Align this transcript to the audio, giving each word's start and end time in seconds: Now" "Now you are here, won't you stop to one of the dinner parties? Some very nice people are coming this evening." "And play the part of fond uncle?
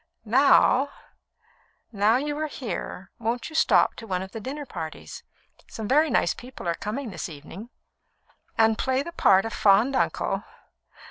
Now" 0.25 0.89
"Now 1.91 2.15
you 2.17 2.35
are 2.39 2.47
here, 2.47 3.11
won't 3.19 3.51
you 3.51 3.55
stop 3.55 3.93
to 3.97 4.07
one 4.07 4.23
of 4.23 4.31
the 4.31 4.39
dinner 4.41 4.65
parties? 4.65 5.21
Some 5.69 5.87
very 5.87 6.09
nice 6.09 6.33
people 6.33 6.67
are 6.67 6.73
coming 6.73 7.11
this 7.11 7.29
evening." 7.29 7.69
"And 8.57 8.79
play 8.79 9.03
the 9.03 9.11
part 9.11 9.45
of 9.45 9.53
fond 9.53 9.95
uncle? 9.95 10.43